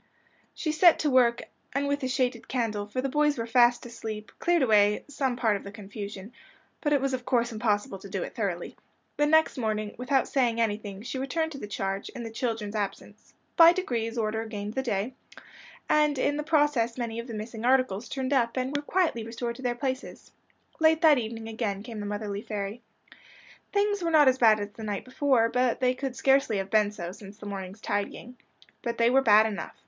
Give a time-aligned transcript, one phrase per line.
[0.55, 1.43] She set to work,
[1.73, 5.55] and with a shaded candle, for the boys were fast asleep, cleared away some part
[5.55, 6.33] of the confusion.
[6.81, 8.75] But it was of course impossible to do it thoroughly.
[9.17, 13.35] The next morning, without saying anything, she returned to the charge, in the children's absence.
[13.55, 15.13] By degrees order gained the day,
[15.87, 19.55] and in the process many of the missing articles turned up, and were quietly restored
[19.57, 20.31] to their places.
[20.79, 22.81] Late that evening again came the motherly fairy.
[23.71, 27.11] Things were not as bad as the night before they could scarcely have been so,
[27.11, 28.37] since the morning's tidying.
[28.81, 29.75] But they were bad enough.